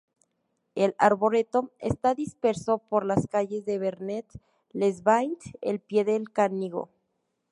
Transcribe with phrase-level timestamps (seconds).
[0.73, 6.89] El arboreto está disperso por las calles de Vernet-les-Bains, al pie del Canigó.